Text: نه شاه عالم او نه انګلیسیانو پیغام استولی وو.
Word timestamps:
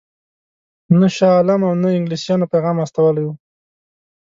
نه 0.99 1.07
شاه 1.15 1.33
عالم 1.37 1.61
او 1.67 1.73
نه 1.81 1.89
انګلیسیانو 1.97 2.51
پیغام 2.53 2.77
استولی 2.83 3.23
وو. 3.25 3.33